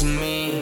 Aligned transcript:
to 0.00 0.06
me. 0.06 0.59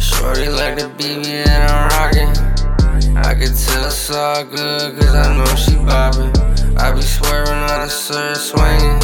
Shorty 0.00 0.48
like 0.50 0.76
the 0.76 0.92
BB 0.98 1.44
that 1.46 1.70
I'm 1.70 1.88
rockin'. 1.88 3.16
I 3.16 3.32
can 3.32 3.54
tell 3.56 3.86
it's 3.86 4.10
all 4.10 4.44
good, 4.44 4.98
cause 4.98 5.14
I 5.14 5.34
know 5.34 5.46
she 5.56 5.72
boppin'. 5.76 6.76
I 6.76 6.92
be 6.92 7.00
swerving 7.00 7.54
on 7.54 7.86
the 7.86 7.88
sir 7.88 8.34
swinging. 8.34 9.00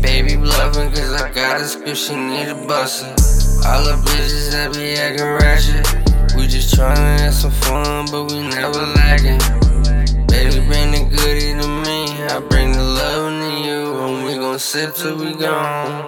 Baby 0.00 0.36
bluffing, 0.36 0.88
cause 0.88 1.12
I 1.12 1.30
got 1.30 1.60
a 1.60 1.64
script, 1.64 1.98
she 1.98 2.16
need 2.16 2.48
a 2.48 2.54
bustin'. 2.54 3.10
All 3.66 3.84
the 3.84 4.00
bitches 4.02 4.52
that 4.52 4.72
be 4.72 4.94
actin' 4.94 5.26
ratchet. 5.26 6.34
We 6.36 6.46
just 6.46 6.74
tryna 6.74 7.20
have 7.20 7.34
some 7.34 7.50
fun, 7.50 8.06
but 8.10 8.32
we 8.32 8.48
never 8.48 8.80
lacking. 8.80 9.59
Sip 14.60 14.94
till 14.94 15.16
we 15.16 15.32
gone. 15.36 16.06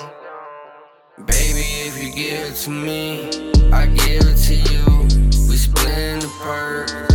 Baby, 1.25 1.65
if 1.89 2.03
you 2.03 2.13
give 2.13 2.53
it 2.53 2.55
to 2.57 2.71
me, 2.71 3.29
I 3.73 3.87
give 3.87 4.25
it 4.27 4.37
to 4.37 4.55
you. 4.55 5.49
We 5.49 5.57
splitting 5.57 6.21
the 6.21 7.12